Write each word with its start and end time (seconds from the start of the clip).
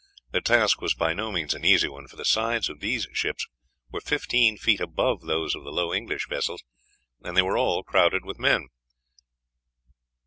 Their 0.31 0.41
task 0.41 0.81
was 0.81 0.95
by 0.95 1.13
no 1.13 1.31
means 1.31 1.53
an 1.53 1.63
easy 1.63 1.87
one, 1.87 2.07
for 2.07 2.15
the 2.15 2.25
sides 2.25 2.69
of 2.69 2.79
these 2.79 3.07
ships 3.13 3.45
were 3.91 4.01
fifteen 4.01 4.57
feet 4.57 4.81
above 4.81 5.21
those 5.21 5.53
of 5.53 5.63
the 5.63 5.71
low 5.71 5.93
English 5.93 6.27
vessels, 6.27 6.63
and 7.23 7.37
they 7.37 7.43
were 7.43 7.55
all 7.55 7.83
crowded 7.83 8.25
with 8.25 8.39
men. 8.39 8.69